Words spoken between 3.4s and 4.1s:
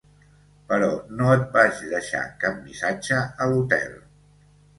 a l'hotel.